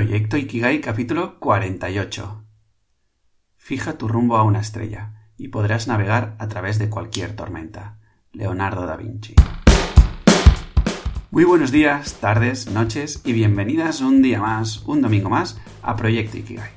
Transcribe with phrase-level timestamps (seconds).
[0.00, 2.46] Proyecto Ikigai capítulo 48.
[3.58, 7.98] Fija tu rumbo a una estrella y podrás navegar a través de cualquier tormenta.
[8.32, 9.34] Leonardo da Vinci.
[11.30, 16.38] Muy buenos días, tardes, noches y bienvenidas un día más, un domingo más, a Proyecto
[16.38, 16.70] Ikigai,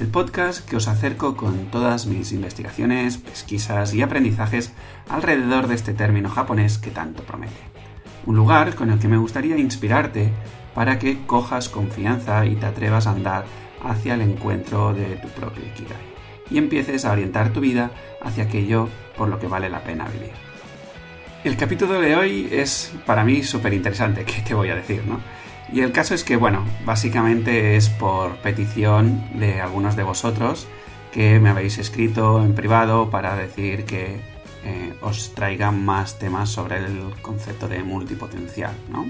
[0.00, 4.72] el podcast que os acerco con todas mis investigaciones, pesquisas y aprendizajes
[5.10, 7.60] alrededor de este término japonés que tanto promete.
[8.24, 10.32] Un lugar con el que me gustaría inspirarte
[10.74, 13.44] para que cojas confianza y te atrevas a andar
[13.82, 16.10] hacia el encuentro de tu propio Ikigai
[16.50, 20.32] y empieces a orientar tu vida hacia aquello por lo que vale la pena vivir.
[21.44, 25.20] El capítulo de hoy es para mí súper interesante, ¿qué te voy a decir, no?
[25.72, 30.66] Y el caso es que, bueno, básicamente es por petición de algunos de vosotros
[31.12, 34.20] que me habéis escrito en privado para decir que
[34.64, 39.06] eh, os traigan más temas sobre el concepto de multipotencial, ¿no?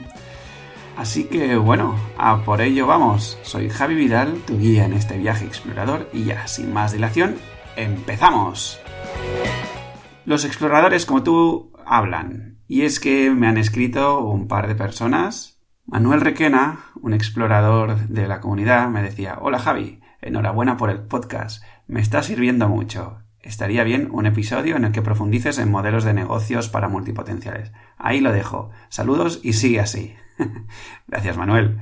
[1.00, 3.38] Así que bueno, a por ello vamos.
[3.40, 7.37] Soy Javi Vidal, tu guía en este viaje explorador y ya, sin más dilación,
[7.74, 8.79] empezamos.
[10.26, 12.59] Los exploradores como tú hablan.
[12.68, 15.59] Y es que me han escrito un par de personas.
[15.87, 21.64] Manuel Requena, un explorador de la comunidad, me decía, hola Javi, enhorabuena por el podcast,
[21.87, 23.23] me está sirviendo mucho.
[23.40, 27.73] Estaría bien un episodio en el que profundices en modelos de negocios para multipotenciales.
[27.96, 28.70] Ahí lo dejo.
[28.90, 30.14] Saludos y sigue así.
[31.07, 31.79] Gracias, Manuel.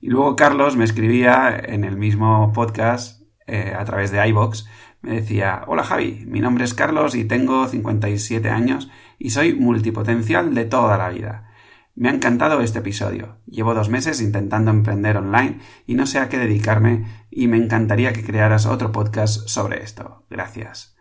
[0.00, 4.68] Y luego Carlos me escribía en el mismo podcast eh, a través de iBox.
[5.00, 10.54] Me decía, hola Javi, mi nombre es Carlos y tengo 57 años y soy multipotencial
[10.54, 11.48] de toda la vida.
[11.94, 13.36] Me ha encantado este episodio.
[13.46, 18.12] Llevo dos meses intentando emprender online y no sé a qué dedicarme y me encantaría
[18.12, 20.24] que crearas otro podcast sobre esto.
[20.30, 20.91] Gracias.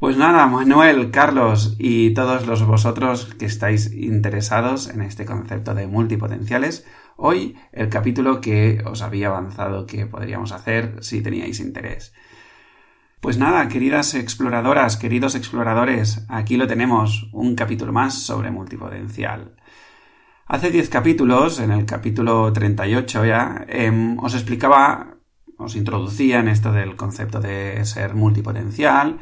[0.00, 5.86] Pues nada, Manuel, Carlos y todos los vosotros que estáis interesados en este concepto de
[5.86, 6.86] multipotenciales,
[7.18, 12.14] hoy el capítulo que os había avanzado que podríamos hacer si teníais interés.
[13.20, 19.54] Pues nada, queridas exploradoras, queridos exploradores, aquí lo tenemos, un capítulo más sobre multipotencial.
[20.46, 25.18] Hace 10 capítulos, en el capítulo 38 ya, em, os explicaba,
[25.58, 29.18] os introducía en esto del concepto de ser multipotencial,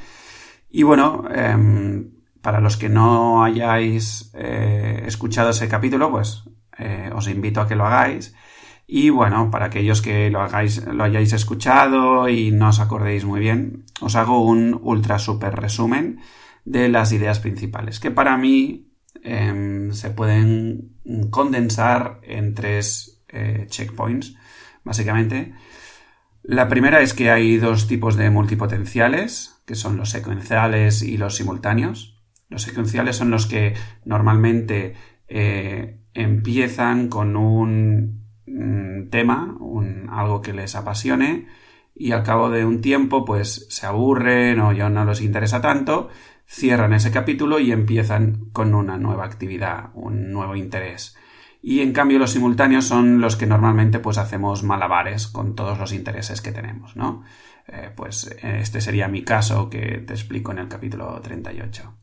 [0.70, 2.10] y bueno, em,
[2.42, 6.44] para los que no hayáis eh, escuchado ese capítulo, pues
[6.78, 8.34] eh, os invito a que lo hagáis.
[8.86, 13.40] Y bueno, para aquellos que lo hagáis, lo hayáis escuchado y no os acordéis muy
[13.40, 16.20] bien, os hago un ultra super resumen
[16.64, 18.90] de las ideas principales, que para mí
[19.22, 20.96] em, se pueden
[21.30, 24.36] condensar en tres eh, checkpoints,
[24.84, 25.52] básicamente.
[26.42, 31.36] La primera es que hay dos tipos de multipotenciales, que son los secuenciales y los
[31.36, 32.18] simultáneos.
[32.48, 33.74] Los secuenciales son los que
[34.06, 34.94] normalmente
[35.28, 38.24] eh, empiezan con un,
[39.10, 41.48] tema, un, algo que les apasione,
[41.94, 46.08] y al cabo de un tiempo pues se aburren o ya no les interesa tanto,
[46.46, 51.14] cierran ese capítulo y empiezan con una nueva actividad, un nuevo interés.
[51.60, 55.92] Y en cambio los simultáneos son los que normalmente pues hacemos malabares con todos los
[55.92, 57.24] intereses que tenemos, ¿no?
[57.70, 61.94] Eh, pues este sería mi caso que te explico en el capítulo 38.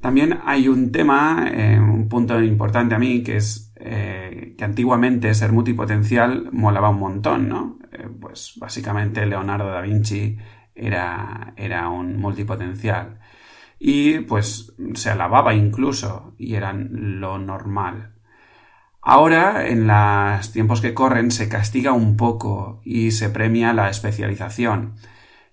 [0.00, 5.34] También hay un tema, eh, un punto importante a mí, que es eh, que antiguamente
[5.34, 7.78] ser multipotencial molaba un montón, ¿no?
[8.20, 10.36] pues básicamente Leonardo da Vinci
[10.74, 13.20] era, era un multipotencial.
[13.78, 18.15] Y pues se alababa incluso, y era lo normal.
[19.08, 24.96] Ahora, en los tiempos que corren, se castiga un poco y se premia la especialización.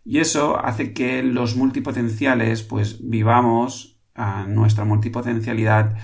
[0.03, 5.95] Y eso hace que los multipotenciales, pues, vivamos a nuestra multipotencialidad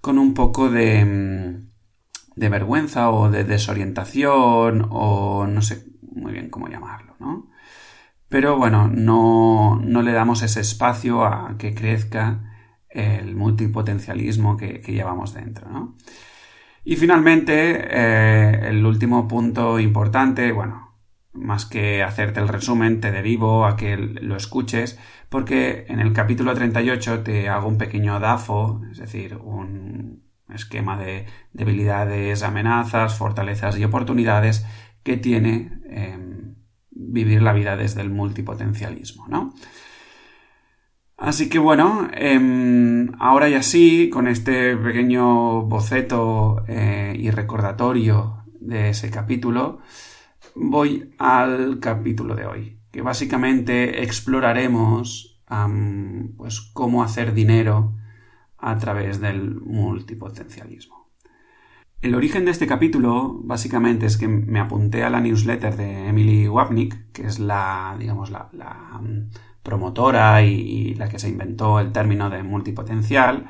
[0.00, 1.70] con un poco de, mm,
[2.36, 7.50] de vergüenza o de desorientación o no sé muy bien cómo llamarlo, ¿no?
[8.30, 12.40] Pero bueno, no, no le damos ese espacio a que crezca
[12.88, 15.96] el multipotencialismo que, que llevamos dentro, ¿no?
[16.88, 20.96] Y finalmente, eh, el último punto importante, bueno,
[21.34, 24.98] más que hacerte el resumen, te derivo a que lo escuches,
[25.28, 31.26] porque en el capítulo 38 te hago un pequeño DAFO, es decir, un esquema de
[31.52, 34.64] debilidades, amenazas, fortalezas y oportunidades
[35.02, 36.54] que tiene em,
[36.90, 39.52] vivir la vida desde el multipotencialismo, ¿no?
[41.18, 48.90] Así que bueno, em, ahora ya sí, con este pequeño boceto eh, y recordatorio de
[48.90, 49.80] ese capítulo,
[50.54, 55.42] voy al capítulo de hoy, que básicamente exploraremos
[56.36, 57.94] pues cómo hacer dinero
[58.56, 61.08] a través del multipotencialismo.
[62.00, 66.46] El origen de este capítulo básicamente es que me apunté a la newsletter de Emily
[66.46, 68.50] Wapnick, que es la, digamos, la,
[69.68, 73.46] promotora y, la que se inventó el término de multipotencial.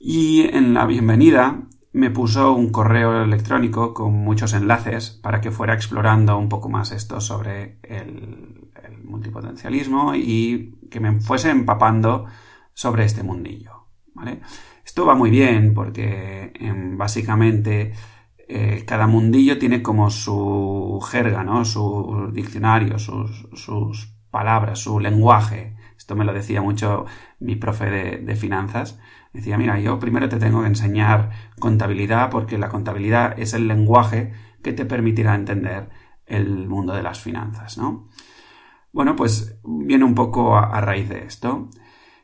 [0.00, 5.74] Y en la bienvenida me puso un correo electrónico con muchos enlaces para que fuera
[5.74, 8.70] explorando un poco más esto sobre el,
[9.04, 12.24] multipotencialismo y que me fuese empapando
[12.72, 13.88] sobre este mundillo.
[14.84, 17.92] Esto va muy bien porque em, básicamente
[18.48, 21.64] eh, cada mundillo tiene como su jerga, ¿no?
[21.64, 25.76] Su diccionario, sus, palabras, su lenguaje.
[25.96, 27.06] Esto me lo decía mucho
[27.38, 28.98] mi profe de, finanzas.
[29.32, 31.30] Decía, mira, yo primero te tengo que enseñar
[31.60, 34.32] contabilidad porque la contabilidad es el lenguaje
[34.64, 35.90] que te permitirá entender
[36.26, 38.08] el mundo de las finanzas, ¿no?
[38.92, 41.70] Bueno, pues viene un poco a raíz de esto.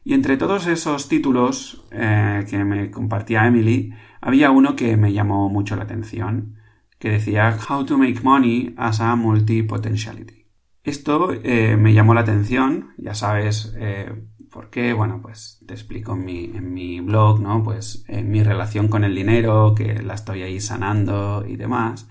[0.04, 5.48] Y entre todos esos títulos eh, que me compartía Emily, había uno que me llamó
[5.48, 6.56] mucho la atención,
[6.98, 10.37] que decía How to make money as a multi-potentiality.
[10.84, 14.12] Esto eh, me llamó la atención, ya sabes eh,
[14.50, 17.62] por qué, bueno, pues te explico en mi, blog, ¿no?
[17.62, 22.08] Pues en mi relación con el dinero, que la estoy ahí sanando y demás.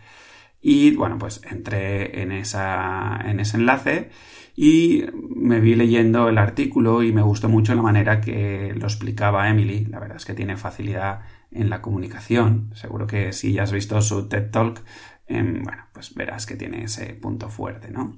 [0.62, 4.10] Y bueno, pues entré en, esa, en ese enlace
[4.56, 9.50] y me vi leyendo el artículo y me gustó mucho la manera que lo explicaba
[9.50, 9.86] Emily.
[9.86, 11.22] La verdad es que tiene facilidad
[11.52, 12.72] en la comunicación.
[12.74, 14.84] Seguro que si ya has visto su TED Talk,
[15.28, 18.18] em, bueno, pues verás que tiene ese punto fuerte, ¿no?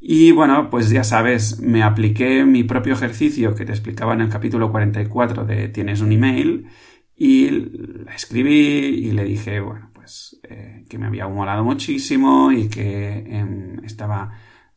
[0.00, 4.30] Y bueno, pues ya sabes, me apliqué mi propio ejercicio que te explicaba en el
[4.30, 6.66] capítulo 44 de Tienes un email
[7.14, 12.68] y la escribí y le dije, bueno, pues eh, que me había molado muchísimo y
[12.70, 14.32] que em, estaba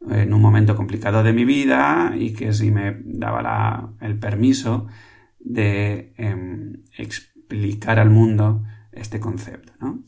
[0.10, 4.88] en un momento complicado de mi vida y que si me daba el permiso
[5.40, 9.72] de em, explicar al mundo este concepto.
[9.80, 10.04] ¿no?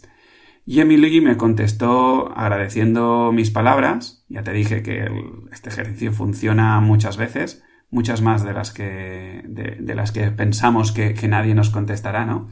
[0.65, 4.25] Y Emily me contestó agradeciendo mis palabras.
[4.29, 5.07] Ya te dije que
[5.51, 11.13] este ejercicio funciona muchas veces, muchas más de las que, de, las que pensamos que,
[11.13, 12.47] que, nadie nos contestará, ¿no?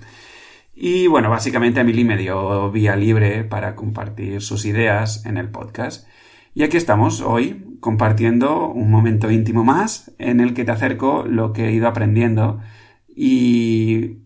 [0.75, 6.07] Y bueno, básicamente Emily me dio vía libre para compartir sus ideas en el podcast.
[6.53, 11.51] Y aquí estamos hoy compartiendo un momento íntimo más en el que te acerco lo
[11.51, 12.59] que he ido aprendiendo
[13.07, 14.19] y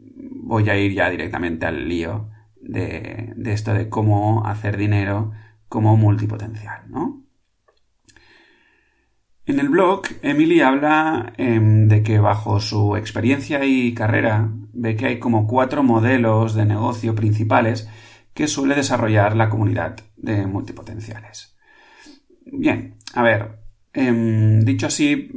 [0.44, 2.30] voy a ir ya directamente al lío
[2.68, 5.31] de, esto de cómo hacer dinero
[5.69, 7.24] como multipotencial, ¿no?
[9.46, 15.06] En el blog, Emily habla em, de que bajo su experiencia y carrera ve que
[15.06, 17.90] hay como cuatro modelos de negocio principales
[18.34, 21.58] que suele desarrollar la comunidad de multipotenciales.
[22.46, 23.60] Bien, a ver,
[23.94, 25.31] em, dicho así,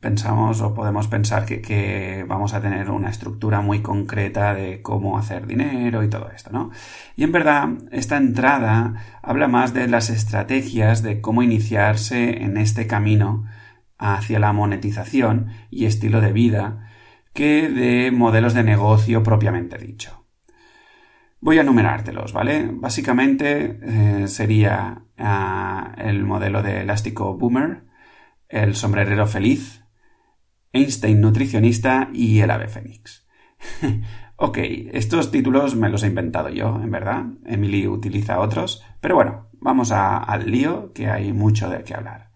[0.00, 5.46] pensamos o podemos pensar que, vamos a tener una estructura muy concreta de cómo hacer
[5.46, 6.70] dinero y todo esto, ¿no?
[7.16, 12.86] Y en verdad, esta entrada habla más de las estrategias de cómo iniciarse en este
[12.86, 13.46] camino
[13.98, 16.90] hacia la monetización y estilo de vida
[17.32, 20.26] que de modelos de negocio propiamente dicho.
[21.40, 22.68] Voy a numerártelos, ¿vale?
[22.72, 27.84] Básicamente eh, sería ah, el modelo de elástico boomer,
[28.48, 29.85] el sombrerero feliz,
[30.76, 33.26] Einstein nutricionista y el ave fénix.
[34.36, 34.58] ok,
[34.92, 37.24] estos títulos me los he inventado yo, en verdad.
[37.44, 42.30] Emily utiliza otros, pero bueno, vamos al lío, que hay mucho de qué hablar.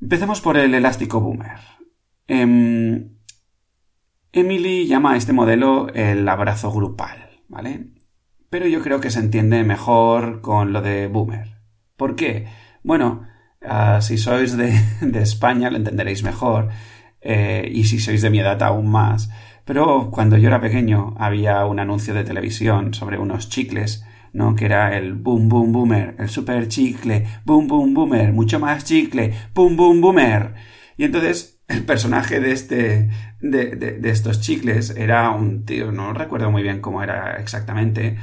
[0.00, 1.58] Empecemos por el elástico boomer.
[2.26, 3.16] Em,
[4.32, 7.92] Emily llama a este modelo el abrazo grupal, ¿vale?
[8.48, 11.60] Pero yo creo que se entiende mejor con lo de boomer.
[11.96, 12.48] ¿Por qué?
[12.82, 13.26] Bueno,
[13.62, 14.72] ah, si sois de,
[15.20, 16.68] España lo entenderéis mejor,
[17.20, 19.30] eh, y si sois de mi edad aún más.
[19.64, 24.54] Pero cuando yo era pequeño había un anuncio de televisión sobre unos chicles, ¿no?
[24.54, 29.32] Que era el boom boom boomer, el super chicle, boom boom boomer, mucho más chicle,
[29.54, 30.54] boom boom boomer.
[30.96, 36.50] Y entonces el personaje de este, de, de, estos chicles era un tío, no recuerdo
[36.50, 38.18] muy bien cómo era exactamente,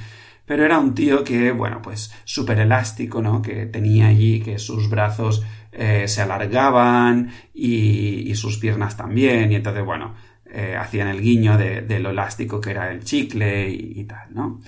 [0.47, 3.41] pero era un tío que, bueno, pues súper elástico, ¿no?
[3.41, 9.55] Que tenía allí que sus brazos eh, se alargaban y, y, sus piernas también, y
[9.55, 14.03] entonces, bueno, eh, hacían el guiño de, de, lo elástico que era el chicle y,
[14.05, 14.61] tal, ¿no?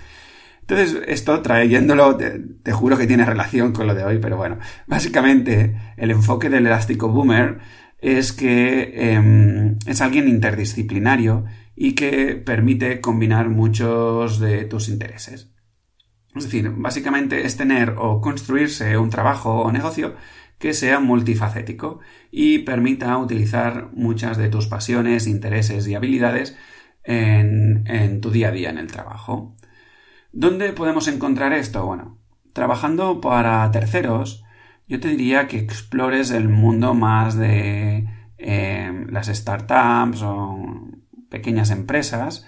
[0.62, 4.60] Entonces, esto trayéndolo, te, te, juro que tiene relación con lo de hoy, pero bueno,
[4.86, 7.60] básicamente el enfoque del elástico boomer
[8.00, 11.46] es que em, es alguien interdisciplinario
[11.76, 15.50] y que permite combinar muchos de tus intereses.
[16.36, 20.16] Es decir, básicamente es tener o construirse un trabajo o negocio
[20.60, 22.00] que sea multifacético
[22.32, 26.56] y permita utilizar muchas de tus pasiones, intereses y habilidades
[27.04, 29.56] en, tu día a día en el trabajo.
[30.32, 31.86] ¿Dónde podemos encontrar esto?
[31.86, 32.20] Bueno,
[32.54, 34.44] trabajando para terceros,
[34.88, 38.08] yo te diría que explores el mundo más de
[38.38, 40.60] eh, las startups o
[41.30, 42.46] pequeñas empresas,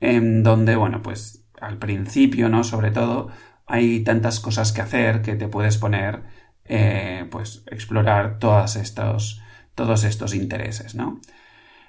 [0.00, 2.64] en donde, bueno, pues al principio, ¿no?
[2.64, 3.28] Sobre todo,
[3.66, 6.22] hay tantas cosas que hacer que te puedes poner,
[6.64, 9.42] eh, pues, explorar todos estos,
[9.74, 11.20] todos estos intereses, ¿no?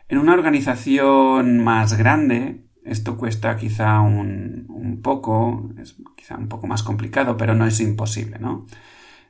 [0.09, 6.83] En una organización más grande, esto cuesta quizá un, poco, es quizá un poco más
[6.83, 8.65] complicado, pero no es imposible, ¿no?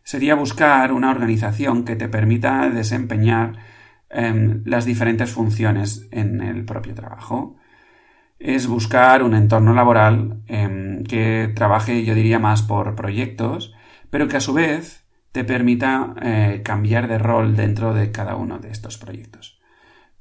[0.03, 3.58] Sería buscar una organización que te permita desempeñar
[4.10, 7.58] em, las diferentes funciones en el propio trabajo.
[8.39, 13.75] Es buscar un entorno laboral em, que trabaje, yo diría, más por proyectos,
[14.10, 18.60] pero que a su vez te permita eh, cambiar de rol dentro de cada uno
[18.60, 19.60] de estos proyectos.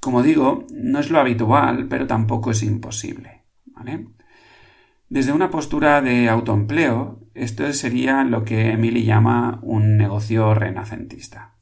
[0.01, 3.39] Como digo, no es lo habitual, pero tampoco es imposible.
[5.09, 11.55] Desde una postura de autoempleo, esto sería lo que Emily llama un negocio renacentista.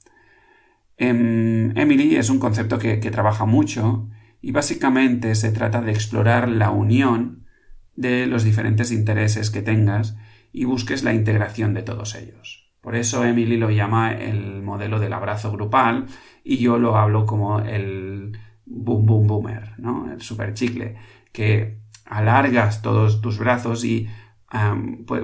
[0.96, 4.08] Em, Emily es un concepto que, que trabaja mucho
[4.46, 7.48] y básicamente se trata de explorar la unión
[7.96, 10.16] de los diferentes intereses que tengas
[10.52, 12.70] y busques la integración de todos ellos.
[12.80, 16.06] Por eso Emily lo llama el modelo del abrazo grupal
[16.44, 20.12] y yo lo hablo como el boom boom boomer, ¿no?
[20.12, 20.94] El super chicle,
[21.32, 24.08] que alargas todos tus brazos y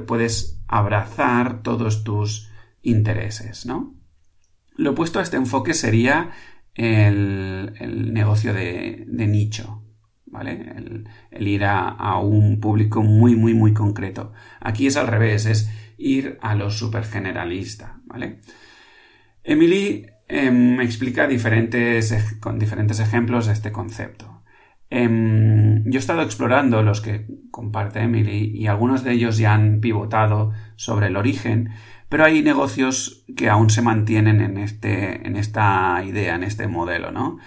[0.05, 2.51] puedes abrazar todos tus
[2.83, 3.95] intereses, ¿no?
[4.75, 6.33] Lo opuesto a este enfoque sería
[6.75, 9.85] el, negocio de, nicho,
[10.27, 10.75] ¿vale?
[11.31, 14.33] El, ir a, un público muy, muy, muy concreto.
[14.61, 18.41] Aquí es al revés, es ir a lo super generalista, ¿vale?
[19.45, 24.43] Emily Em, explica diferentes, con diferentes ejemplos este concepto.
[24.89, 29.81] Em, yo he estado explorando los que comparte Emily y algunos de ellos ya han
[29.81, 31.71] pivotado sobre el origen,
[32.13, 37.11] pero hay negocios que aún se mantienen en, este, en esta idea, en este modelo,
[37.11, 37.39] ¿no?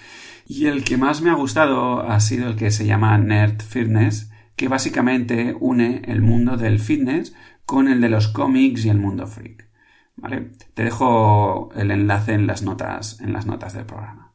[0.44, 4.32] Y el que más me ha gustado ha sido el que se llama Nerd Fitness,
[4.56, 7.32] que básicamente une el mundo del fitness
[7.64, 9.68] con el de los cómics y el mundo freak.
[10.16, 10.50] ¿vale?
[10.74, 14.32] Te dejo el enlace en las notas, en las notas del programa.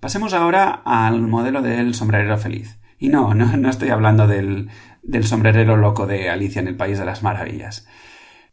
[0.00, 2.80] Pasemos ahora al modelo del sombrerero feliz.
[2.98, 4.70] Y no, no, estoy hablando del,
[5.02, 7.86] del sombrerero loco de Alicia en el País de las Maravillas.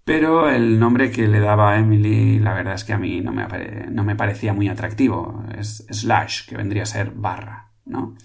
[0.06, 3.32] Pero el nombre que le daba a Emily, la verdad es que a mí no
[3.32, 3.48] me,
[3.90, 5.44] no me parecía muy atractivo.
[5.58, 8.16] Es slash, que vendría a ser barra, ¿no?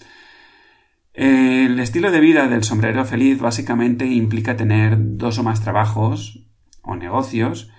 [1.14, 6.46] El estilo de vida del sombrero feliz básicamente implica tener dos o más trabajos
[6.82, 7.70] o negocios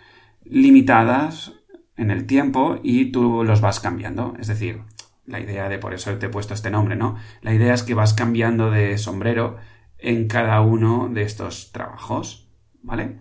[0.44, 1.54] limitadas
[1.96, 4.34] en el tiempo y tú los vas cambiando.
[4.40, 4.82] Es decir,
[5.28, 7.18] la idea de por eso te he puesto este nombre, ¿no?
[7.42, 9.58] La idea es que vas cambiando de sombrero
[10.00, 12.50] en cada uno de estos trabajos,
[12.82, 13.20] ¿vale?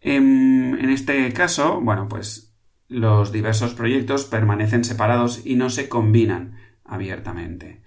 [0.00, 2.56] En, en este caso, bueno, pues
[2.88, 7.82] los diversos proyectos permanecen separados y no se combinan abiertamente.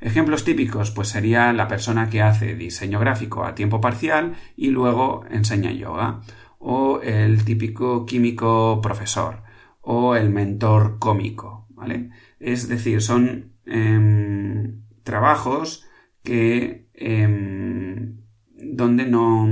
[0.00, 5.24] Ejemplos típicos, pues sería la persona que hace diseño gráfico a tiempo parcial y luego
[5.28, 6.20] enseña yoga
[6.58, 9.42] o el típico químico profesor
[9.80, 12.10] o el mentor cómico, ¿vale?
[12.38, 15.84] Es decir, son em, trabajos
[16.22, 18.18] que em,
[18.54, 19.48] donde no,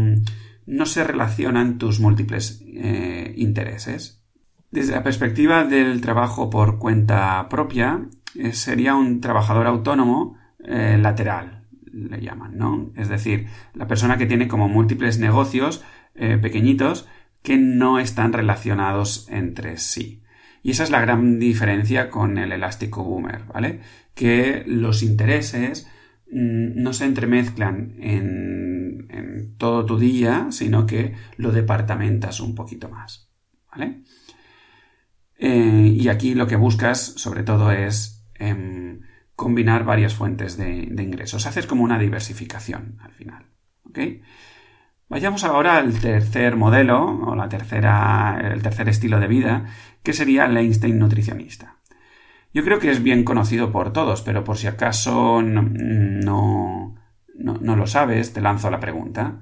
[0.67, 4.23] no, se relacionan tus múltiples eh, intereses.
[4.71, 11.65] Desde la perspectiva del trabajo por cuenta propia, eh, sería un trabajador autónomo eh, lateral,
[11.93, 12.91] le llaman, ¿no?
[12.97, 17.07] Es decir, la persona que tiene como múltiples negocios pequeñitos
[17.43, 20.23] que no están relacionados entre sí.
[20.67, 23.83] Y esa es la gran diferencia con el elástico boomer, ¿vale?
[24.17, 25.87] Que los intereses
[26.29, 28.76] mm, no se entremezclan en,
[29.09, 33.31] en, todo tu día, sino que lo departamentas un poquito más,
[33.71, 34.03] ¿vale?
[35.39, 39.01] Eh, y aquí lo que buscas, sobre todo, es em,
[39.35, 41.47] combinar varias fuentes de, ingresos.
[41.47, 43.47] Haces como una diversificación al final,
[43.85, 43.99] ¿ok?
[45.09, 49.67] Vayamos ahora al tercer modelo, o la tercera, el tercer estilo de vida,
[50.03, 51.77] que sería el Einstein nutricionista.
[52.53, 56.96] Yo creo que es bien conocido por todos, pero por si acaso no, no,
[57.39, 59.41] no lo sabes, te lanzo la pregunta.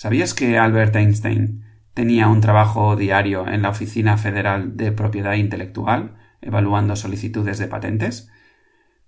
[0.00, 6.16] ¿Sabías que Albert Einstein tenía un trabajo diario en la Oficina Federal de Propiedad Intelectual,
[6.40, 8.30] evaluando solicitudes de patentes?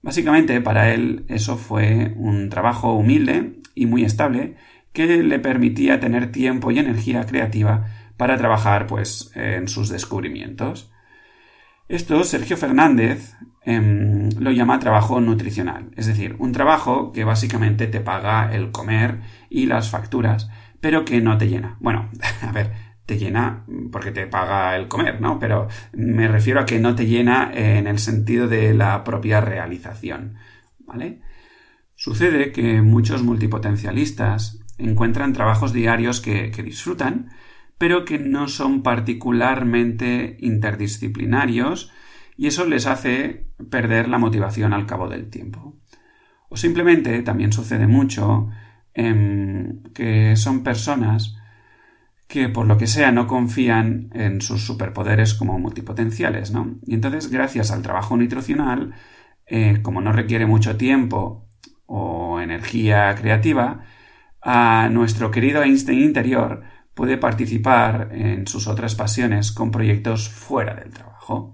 [0.03, 4.57] Básicamente, para él eso fue un trabajo humilde y muy estable
[4.93, 7.87] que le permitía tener tiempo y energía creativa
[8.19, 10.92] para trabajar pues en sus descubrimientos.
[11.89, 13.35] Esto Sergio Fernández
[13.65, 19.21] em, lo llama trabajo nutricional, es decir, un trabajo que básicamente te paga el comer
[19.51, 20.49] y las facturas,
[20.81, 21.77] pero que no te llena.
[21.81, 22.11] Bueno,
[22.43, 22.73] a ver,
[23.07, 25.39] te llena porque te paga el comer, ¿no?
[25.39, 30.37] Pero me refiero a que no te llena en el sentido de la propia realización,
[30.81, 31.21] ¿vale?
[31.95, 37.31] Sucede que muchos multipotencialistas encuentran trabajos diarios que, que disfrutan,
[37.83, 41.91] pero que no son particularmente interdisciplinarios
[42.37, 45.81] y eso les hace perder la motivación al cabo del tiempo.
[46.49, 48.51] O simplemente también sucede mucho
[48.95, 51.37] que son personas
[52.29, 56.77] que por lo que sea no confían en sus superpoderes como multipotenciales, ¿no?
[56.87, 58.95] Y entonces, gracias al trabajo nutricional,
[59.47, 61.49] eh, como no requiere mucho tiempo
[61.87, 63.83] o energía creativa,
[64.41, 66.63] a nuestro querido Einstein interior
[66.95, 71.53] puede participar en sus otras pasiones con proyectos fuera del trabajo.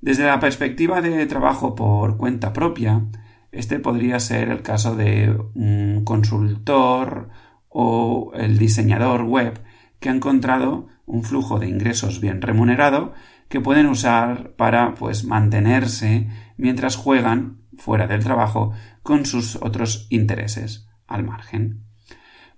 [0.00, 3.06] Desde la perspectiva de trabajo por cuenta propia,
[3.52, 7.28] este podría ser el caso de un consultor
[7.68, 9.62] o el diseñador web
[10.00, 13.12] que ha encontrado un flujo de ingresos bien remunerado
[13.48, 20.88] que pueden usar para pues mantenerse mientras juegan fuera del trabajo con sus otros intereses
[21.06, 21.91] al margen.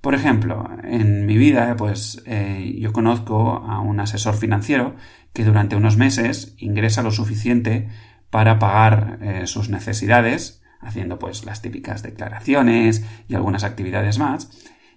[0.05, 4.97] Por ejemplo, en mi vida, pues eh, yo conozco a un asesor financiero
[5.33, 7.89] que durante unos meses ingresa lo suficiente
[8.29, 14.51] para pagar eh, sus necesidades, haciendo pues las típicas declaraciones y algunas actividades más,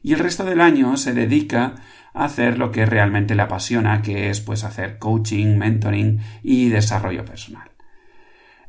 [0.03, 1.75] y el resto del año se dedica
[2.13, 7.23] a hacer lo que realmente le apasiona, que es pues hacer coaching, mentoring y desarrollo
[7.23, 7.71] personal.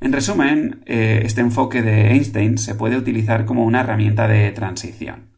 [0.00, 5.36] En resumen, eh, este enfoque de Einstein se puede utilizar como una herramienta de transición.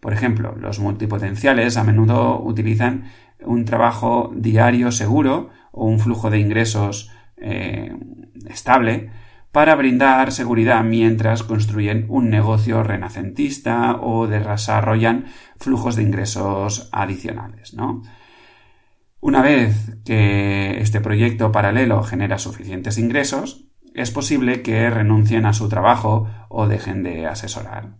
[0.00, 3.04] Por ejemplo, los multipotenciales a menudo utilizan
[3.40, 7.96] un trabajo diario seguro o un flujo de ingresos eh,
[8.48, 9.10] estable
[9.52, 15.26] para brindar seguridad mientras construyen un negocio renacentista o desarrollan
[15.58, 18.02] flujos de ingresos adicionales, ¿no?
[19.20, 25.68] Una vez que este proyecto paralelo genera suficientes ingresos, es posible que renuncien a su
[25.68, 27.96] trabajo o dejen de asesorar.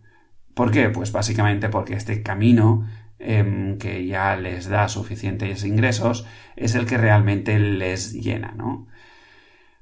[0.59, 0.89] ¿Por qué?
[0.89, 2.85] Pues básicamente porque este camino
[3.21, 8.89] em, que ya les da suficientes ingresos es el que realmente les llena, ¿no?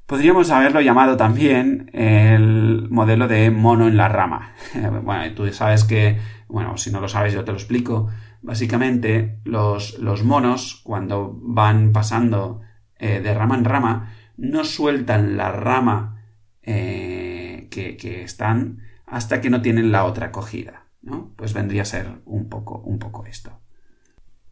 [0.04, 4.52] Podríamos haberlo llamado también el modelo de mono en la rama.
[5.02, 8.10] bueno, tú sabes que, bueno, si no lo sabes yo te lo explico.
[8.42, 12.60] Básicamente, los, los monos, cuando van pasando
[12.98, 16.22] eh, de rama en rama, no sueltan la rama
[16.62, 21.32] eh, que, están hasta que no tienen la otra cogida, ¿no?
[21.36, 23.60] Pues vendría a ser un poco, un poco esto.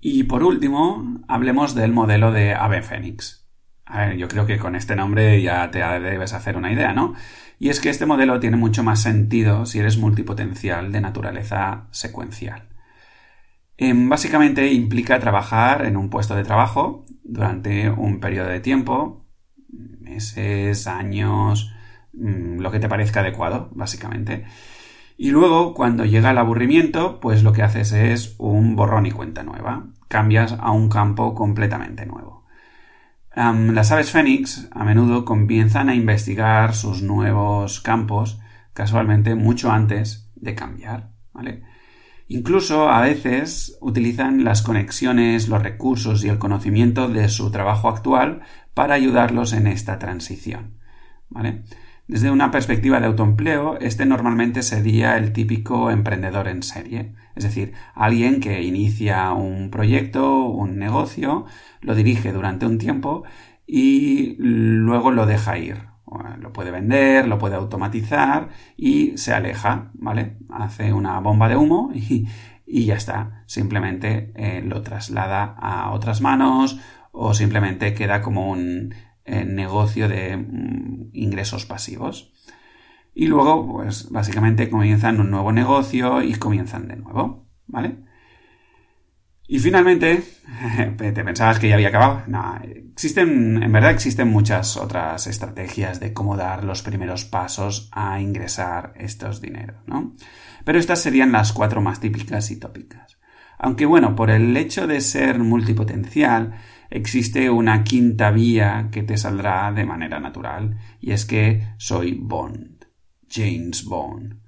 [0.01, 3.49] Y por último, hablemos del modelo de ave fénix.
[3.87, 7.15] A ver, yo creo que con este nombre ya te debes hacer una idea, ¿no?
[7.59, 12.69] Y es que este modelo tiene mucho más sentido si eres multipotencial de naturaleza secuencial.
[13.77, 19.27] Em, básicamente implica trabajar en un puesto de trabajo durante un periodo de tiempo,
[19.69, 21.73] meses, años,
[22.17, 24.45] mm, lo que te parezca adecuado, básicamente.
[25.17, 29.43] Y luego, cuando llega el aburrimiento, pues lo que haces es un borrón y cuenta
[29.43, 29.87] nueva.
[30.09, 32.45] Cambias a un campo completamente nuevo.
[33.37, 38.39] las aves fénix a menudo comienzan a investigar sus nuevos campos
[38.73, 41.63] casualmente mucho antes de cambiar, ¿vale?
[42.29, 48.43] Incluso a veces utilizan las conexiones, los recursos y el conocimiento de su trabajo actual
[48.73, 50.79] para ayudarlos en esta transición.
[51.29, 51.65] ¿vale?
[52.07, 57.73] Desde una perspectiva de autoempleo, este normalmente sería el típico emprendedor en serie, es decir,
[57.95, 61.47] alguien que inicia un proyecto, un negocio,
[61.81, 63.25] lo dirige durante un tiempo
[63.67, 65.95] y luego lo deja ir,
[66.39, 70.37] lo puede vender, lo puede automatizar y se aleja, ¿vale?
[70.51, 72.27] Hace una bomba de humo y,
[72.67, 73.45] ya está.
[73.47, 76.79] Simplemente eh, lo traslada a otras manos
[77.13, 82.33] o simplemente queda como un eh, negocio de mm, ingresos pasivos.
[83.15, 87.97] Y luego, pues básicamente comienzan un nuevo negocio y comienzan de nuevo, ¿vale?
[89.47, 90.23] Y finalmente,
[90.97, 92.23] te pensabas que ya había acabado.
[92.27, 92.59] No,
[92.93, 98.95] existen, en verdad existen muchas otras estrategias de cómo dar los primeros pasos a ingresar
[98.97, 100.15] estos dineros, ¿no?
[100.65, 103.19] Pero estas serían las cuatro más típicas y tópicas.
[103.59, 106.55] Aunque bueno, por el hecho de ser multipotencial,
[106.91, 112.87] existe una quinta vía que te saldrá de manera natural, y es que soy Bond,
[113.29, 114.41] James Bond,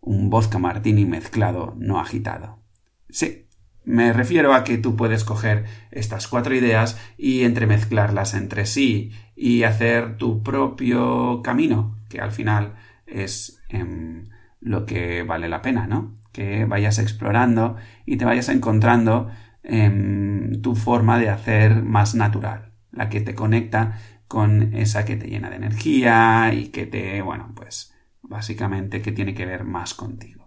[0.00, 2.62] un vodka martini mezclado, no agitado.
[3.08, 3.46] Sí,
[3.86, 9.64] Me refiero a que tú puedes coger estas cuatro ideas y entremezclarlas entre sí y
[9.64, 12.76] hacer tu propio camino, que al final
[13.06, 14.30] es em,
[14.60, 16.14] lo que vale la pena, ¿no?
[16.32, 17.76] Que vayas explorando
[18.06, 19.30] y te vayas encontrando
[19.64, 23.98] em, tu forma de hacer más natural, la que te conecta
[24.28, 29.34] con esa que te llena de energía y que te, bueno, pues básicamente que tiene
[29.34, 30.44] que ver más contigo.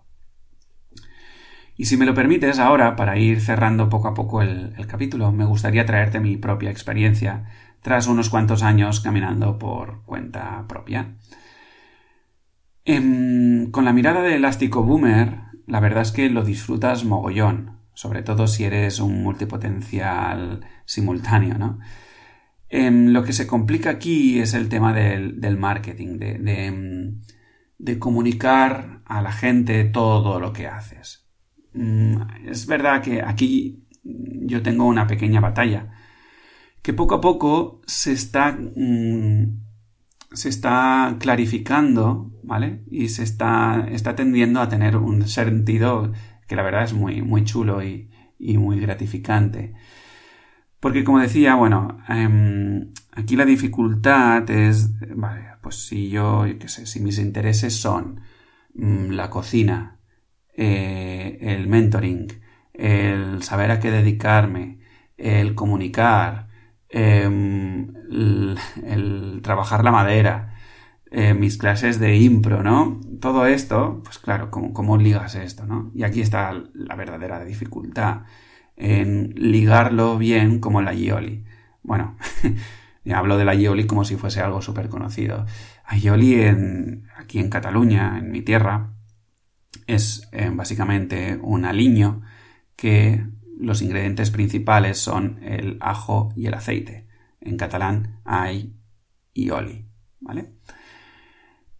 [1.77, 5.45] Y si me lo permites ahora, para ir cerrando poco a poco el, capítulo, me
[5.45, 7.45] gustaría traerte mi propia experiencia
[7.81, 11.13] tras unos cuantos años caminando por cuenta propia.
[12.83, 18.21] Em, con la mirada de Elástico Boomer, la verdad es que lo disfrutas mogollón, sobre
[18.21, 21.79] todo si eres un multipotencial simultáneo, ¿no?
[22.69, 27.21] Em, lo que se complica aquí es el tema del, marketing, em,
[27.79, 31.27] de, comunicar a la gente todo lo que haces.
[31.73, 35.89] Mm, es verdad que aquí yo tengo una pequeña batalla,
[36.83, 39.59] que poco a poco se está, mm,
[40.33, 42.83] se está clarificando, ¿vale?
[42.91, 46.11] Y se está, está tendiendo a tener un sentido
[46.47, 49.73] que la verdad es muy, muy chulo y, y muy gratificante.
[50.79, 56.85] Porque como decía, bueno, em, aquí la dificultad es, vale, pues si yo, qué sé,
[56.85, 58.21] si mis intereses son
[58.75, 59.99] mm, la cocina,
[60.55, 62.27] eh, el mentoring,
[62.73, 64.79] el saber a qué dedicarme,
[65.17, 66.47] el comunicar,
[66.89, 67.93] em,
[68.85, 70.55] el, trabajar la madera,
[71.11, 72.99] eh, mis clases de impro, ¿no?
[73.21, 75.91] Todo esto, pues claro, ¿cómo, ¿cómo ligas esto, no?
[75.93, 78.23] Y aquí está la verdadera dificultad
[78.75, 81.45] en ligarlo bien como la Gioli.
[81.83, 82.17] Bueno,
[83.13, 85.45] hablo de la Gioli como si fuese algo súper conocido.
[85.85, 88.93] Aioli en, aquí en Cataluña, en mi tierra,
[89.87, 92.21] es eh, básicamente un aliño
[92.75, 93.25] que
[93.59, 97.07] los ingredientes principales son el ajo y el aceite.
[97.41, 98.75] En catalán hay
[99.33, 99.87] ioli,
[100.19, 100.51] ¿vale?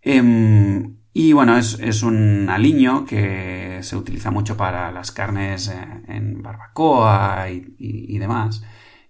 [0.01, 6.43] Em, y bueno, es, un aliño que se utiliza mucho para las carnes eh, en
[6.43, 8.63] barbacoa y, demás.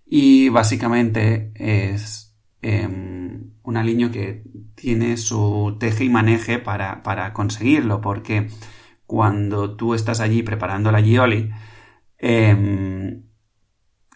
[0.05, 4.41] Y básicamente es em, un aliño que
[4.75, 8.47] tiene su teje y maneje para, conseguirlo, porque
[9.05, 11.51] cuando tú estás allí preparando la gioli,
[12.19, 13.23] em,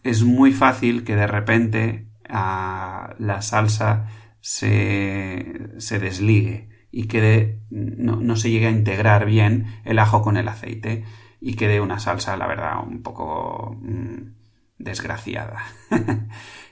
[0.02, 4.08] es muy fácil que de repente ah, la salsa
[4.40, 10.48] se, se desligue y quede, no, se llegue a integrar bien el ajo con el
[10.48, 11.06] aceite
[11.40, 14.34] y quede una salsa, la verdad, un poco mm,
[14.78, 15.64] desgraciada.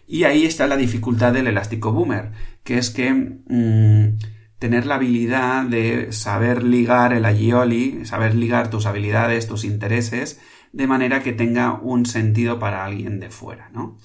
[0.08, 2.32] y ahí está la dificultad del elástico boomer,
[2.64, 4.18] que es que mm,
[4.60, 10.42] tener la habilidad de saber ligar el agioli, saber ligar tus habilidades, tus intereses,
[10.74, 13.98] de manera que tenga un sentido para alguien de fuera, ¿no?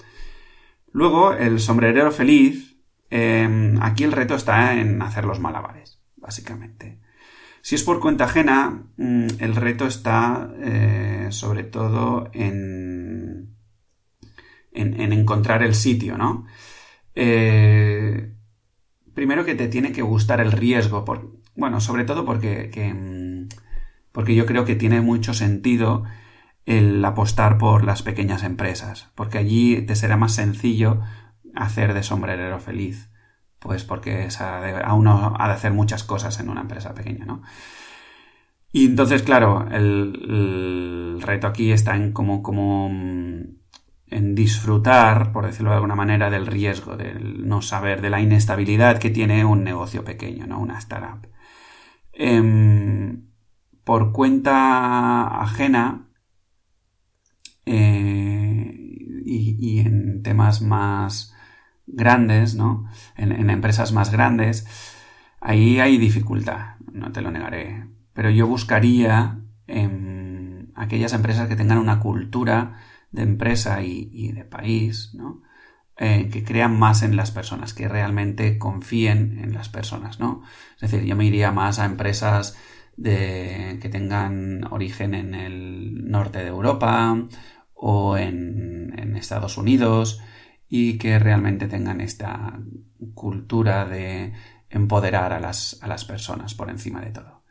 [0.91, 2.77] Luego, el sombrerero feliz,
[3.09, 5.94] em, aquí el reto está en hacer los malabares
[6.25, 6.99] básicamente.
[7.61, 13.55] Si es por cuenta ajena, mm, el reto está eh, sobre todo en,
[14.71, 16.45] en, encontrar el sitio, ¿no?
[17.13, 18.33] Eh,
[19.13, 21.05] primero que te tiene que gustar el riesgo,
[21.55, 23.49] bueno, sobre todo porque, mm,
[24.11, 26.03] porque yo creo que tiene mucho sentido
[26.65, 31.01] el apostar por las pequeñas empresas, porque allí te será más sencillo
[31.55, 33.09] hacer de sombrerero feliz
[33.65, 37.41] pues porque a uno ha de hacer muchas cosas en una empresa pequeña, ¿no?
[38.71, 43.41] Y entonces, claro, el, reto aquí está en como, como mm,
[44.07, 48.99] en disfrutar, por decirlo de alguna manera, del riesgo, del no saber, de la inestabilidad
[48.99, 50.59] que tiene un negocio pequeño, ¿no?
[50.59, 51.27] Una startup.
[52.13, 53.29] Em,
[53.83, 56.07] por cuenta ajena
[57.65, 58.71] eh,
[59.25, 61.34] y, en temas más
[61.87, 62.89] grandes, ¿no?
[63.15, 64.67] En, empresas más grandes,
[65.39, 67.87] ahí hay dificultad, no te lo negaré.
[68.13, 72.79] Pero yo buscaría en aquellas empresas que tengan una cultura
[73.11, 75.41] de empresa y, de país, ¿no?
[75.97, 80.43] Eh, que crean más en las personas, que realmente confíen en las personas, ¿no?
[80.75, 82.57] Es decir, yo me iría más a empresas
[82.97, 87.17] de, que tengan origen en el norte de Europa
[87.73, 90.21] o en, en Estados Unidos,
[90.67, 92.59] y que realmente tengan esta
[93.13, 94.33] cultura de
[94.69, 97.43] empoderar a las, a las personas por encima de todo.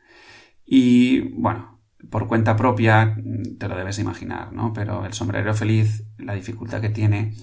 [0.66, 3.16] Y bueno, por cuenta propia
[3.59, 4.72] te lo debes imaginar, ¿no?
[4.72, 7.35] Pero el sombrero feliz, la dificultad que tiene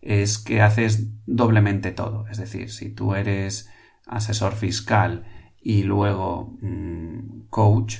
[0.00, 2.26] es que haces doblemente todo.
[2.28, 3.70] Es decir, si tú eres
[4.06, 5.24] asesor fiscal
[5.60, 7.98] y luego mm, coach,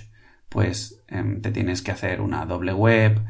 [0.48, 3.24] pues em, te tienes que hacer una doble web,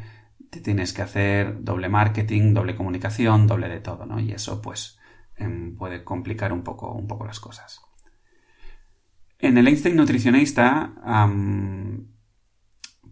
[0.60, 4.20] tienes que hacer doble marketing, doble comunicación, doble de todo, ¿no?
[4.20, 4.98] Y eso, pues,
[5.36, 7.80] em, puede complicar un poco, un poco las cosas.
[9.38, 10.92] En el Einstein nutricionista,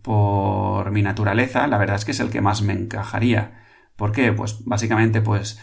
[0.03, 3.64] por mi naturaleza, la verdad es que es el que más me encajaría.
[3.96, 4.33] ¿Por qué?
[4.33, 5.59] Pues básicamente, pues,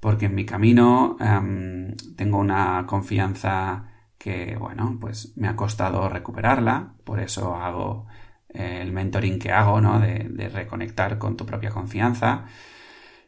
[0.00, 1.16] porque en mi camino
[2.16, 8.06] tengo una confianza que, bueno, pues me ha costado recuperarla, por eso hago
[8.54, 10.00] el mentoring que hago, ¿no?
[10.00, 12.46] De, reconectar con tu propia confianza.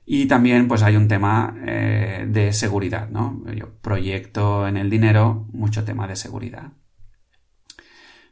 [0.07, 3.43] Y también, pues hay un tema eh, de seguridad, ¿no?
[3.53, 6.73] Yo proyecto en el dinero mucho tema de seguridad.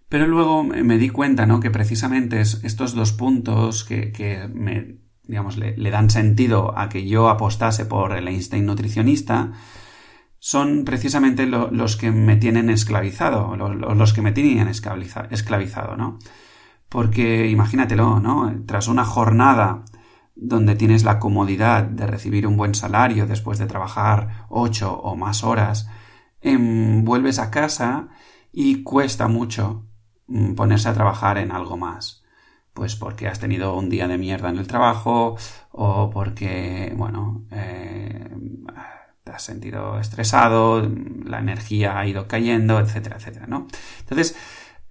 [0.08, 1.58] Pero luego me di cuenta, ¿no?
[1.58, 7.84] Que precisamente estos dos puntos que, me, digamos, le, dan sentido a que yo apostase
[7.84, 9.52] por el Einstein nutricionista,
[10.38, 16.18] son precisamente los que me tienen esclavizado, los, que me tienen esclavizado, ¿no?
[16.88, 18.52] Porque imagínatelo, ¿no?
[18.66, 19.84] Tras una jornada
[20.36, 25.44] donde tienes la comodidad de recibir un buen salario después de trabajar ocho o más
[25.44, 25.88] horas,
[26.40, 28.08] em, vuelves a casa
[28.52, 29.86] y cuesta mucho
[30.26, 32.24] mm, ponerse a trabajar en algo más.
[32.72, 35.36] Pues porque has tenido un día de mierda en el trabajo
[35.70, 38.30] o porque, bueno, eh,
[39.24, 40.82] te has sentido estresado,
[41.24, 43.66] la energía ha ido cayendo, etcétera, etcétera, ¿no?
[44.00, 44.36] Entonces,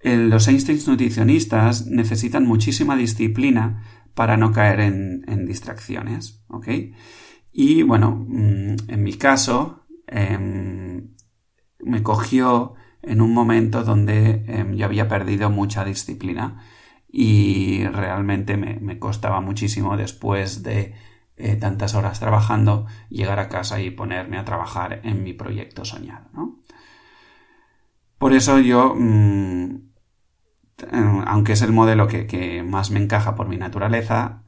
[0.04, 3.82] los Einstein nutricionistas necesitan muchísima disciplina
[4.14, 6.68] para no caer en, distracciones, ¿ok?
[7.52, 11.14] Y bueno, mm, en mi caso, em,
[11.80, 16.62] me cogió en un momento donde em, yo había perdido mucha disciplina
[17.08, 20.94] y realmente me, me costaba muchísimo después de
[21.36, 26.28] eh, tantas horas trabajando, llegar a casa y ponerme a trabajar en mi proyecto soñado.
[26.32, 26.60] ¿no?
[28.18, 29.93] Por eso yo, mm,
[31.26, 34.42] aunque es el modelo que, más me encaja por mi naturaleza,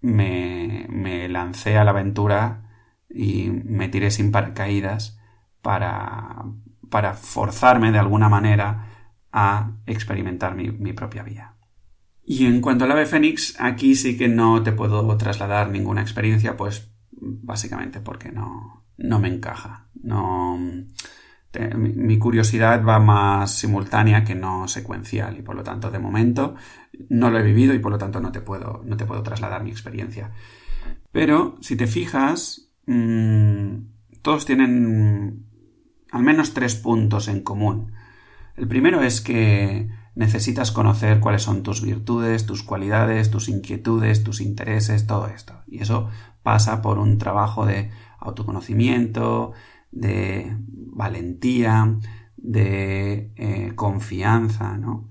[0.00, 2.70] me, me, lancé a la aventura
[3.08, 5.18] y me tiré sin paracaídas
[5.62, 6.44] para,
[6.90, 11.56] para forzarme de alguna manera a experimentar mi propia vía.
[12.28, 16.56] Y en cuanto al ave fénix, aquí sí que no te puedo trasladar ninguna experiencia,
[16.56, 19.88] pues básicamente porque no, no me encaja.
[19.94, 20.58] No,
[21.76, 26.54] mi curiosidad va más simultánea que no secuencial y por lo tanto de momento
[27.08, 29.64] no lo he vivido y por lo tanto no te puedo, no te puedo trasladar
[29.64, 30.32] mi experiencia.
[31.12, 33.76] Pero si te fijas, mm,
[34.22, 35.46] todos tienen
[36.12, 37.92] al menos tres puntos en común.
[38.56, 44.40] El primero es que necesitas conocer cuáles son tus virtudes, tus cualidades, tus inquietudes, tus
[44.40, 45.62] intereses, todo esto.
[45.66, 46.08] Y eso
[46.42, 49.52] pasa por un trabajo de autoconocimiento,
[49.96, 51.98] de valentía,
[52.36, 55.08] de eh, confianza, ¿no?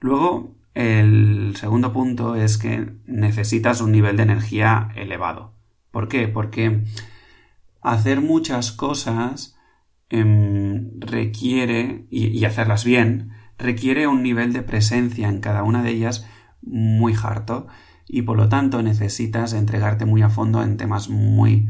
[0.00, 5.54] Luego, el segundo punto es que necesitas un nivel de energía elevado.
[5.90, 6.28] ¿Por qué?
[6.28, 6.84] Porque
[7.82, 9.56] hacer muchas cosas
[10.08, 16.26] em, requiere, y hacerlas bien, requiere un nivel de presencia en cada una de ellas
[16.62, 17.66] muy harto
[18.06, 21.68] y por lo tanto necesitas entregarte muy a fondo en temas muy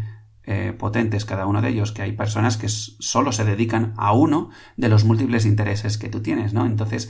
[0.50, 4.50] eh, potentes cada uno de ellos, que hay personas que solo se dedican a uno
[4.76, 6.66] de los múltiples intereses que tú tienes, ¿no?
[6.66, 7.08] Entonces,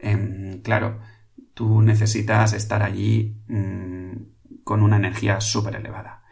[0.00, 0.98] em, claro,
[1.54, 6.24] tú necesitas estar allí mm, con una energía súper elevada.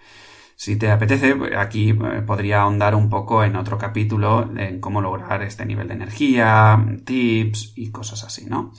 [0.56, 5.42] Si te apetece, aquí eh, podría ahondar un poco en otro capítulo en cómo lograr
[5.42, 8.72] este nivel de energía, tips y cosas así, ¿no?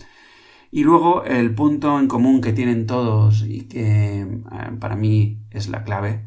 [0.69, 5.69] Y luego el punto en común que tienen todos y que eh, para mí es
[5.69, 6.25] la clave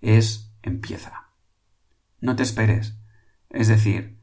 [0.00, 1.28] es empieza.
[2.20, 2.98] No te esperes.
[3.50, 4.18] Es decir,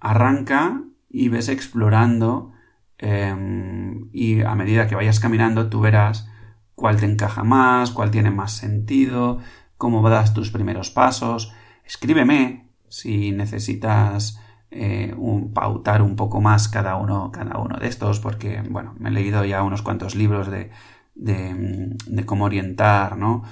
[0.00, 2.52] arranca y ves explorando
[2.98, 6.28] em, y a medida que vayas caminando tú verás
[6.74, 9.40] cuál te encaja más, cuál tiene más sentido,
[9.76, 11.52] cómo das tus primeros pasos.
[11.84, 18.20] Escríbeme si necesitas eh, un, pautar un poco más cada uno, cada uno de estos,
[18.20, 20.70] porque, bueno, me he leído ya unos cuantos libros de,
[21.14, 23.42] de, cómo orientar, ¿no?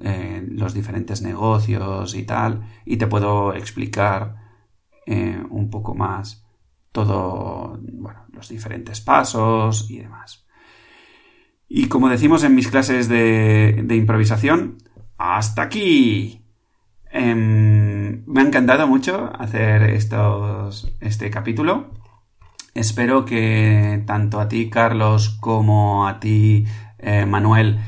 [0.00, 4.36] Los diferentes negocios y tal, y te puedo explicar
[5.06, 6.46] eh, un poco más
[6.92, 10.46] todo, bueno, los diferentes pasos y demás.
[11.68, 14.78] Y como decimos en mis clases de, de improvisación,
[15.20, 16.46] hasta aquí.
[17.12, 21.90] Em, me ha encantado mucho hacer estos, este capítulo.
[22.74, 26.64] Espero que tanto a ti, Carlos, como a ti,
[26.98, 27.80] eh, Manuel,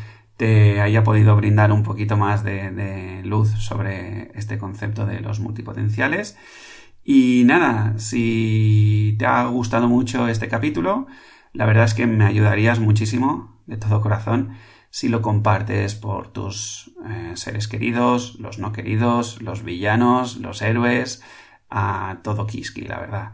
[0.42, 6.36] te haya podido brindar un poquito más de, luz sobre este concepto de los multipotenciales.
[7.04, 11.06] Y nada, si te ha gustado mucho este capítulo,
[11.52, 14.56] la verdad es que me ayudarías muchísimo, de todo corazón,
[14.90, 21.22] si lo compartes por tus eh, seres queridos, los no queridos, los villanos, los héroes,
[21.70, 23.32] a todo Kiski, la verdad.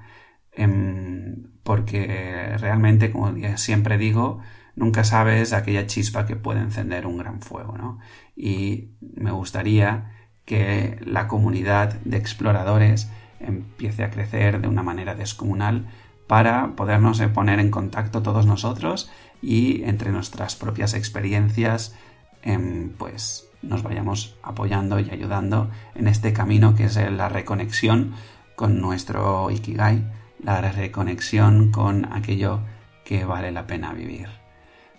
[0.53, 4.43] Em, porque realmente, como siempre digo,
[4.79, 7.99] nunca sabes aquella chispa que puede encender un gran fuego, ¿no?
[8.37, 10.13] Y me gustaría
[10.45, 13.11] que la comunidad de exploradores
[13.41, 15.89] empiece a crecer de una manera descomunal
[16.27, 19.11] para podernos poner en contacto todos nosotros
[19.43, 21.97] y entre nuestras propias experiencias
[22.43, 28.15] em, pues nos vayamos apoyando y ayudando en este camino que es la reconexión
[28.55, 30.09] con nuestro Ikigai,
[30.43, 32.61] la reconexión con aquello
[33.05, 34.38] que vale la pena vivir.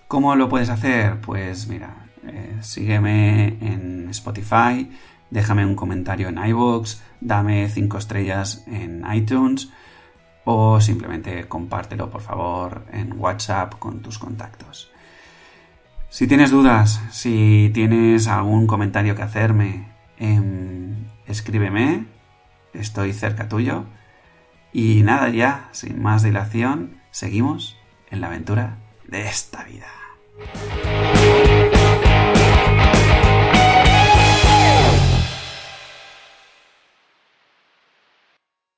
[0.09, 1.21] ¿Cómo lo puedes hacer?
[1.21, 4.89] Pues mira, eh, sígueme en Spotify,
[5.29, 9.69] déjame un comentario en iVoox, dame 5 estrellas en iTunes
[10.45, 14.91] o simplemente compártelo por favor en WhatsApp con tus contactos.
[16.09, 22.07] Si tienes dudas, si tienes algún comentario que hacerme, em, escríbeme,
[22.73, 23.85] estoy cerca tuyo.
[24.73, 27.77] Y nada ya, sin más dilación, seguimos
[28.09, 29.98] en la aventura de esta vida.
[30.39, 31.48] Thank you.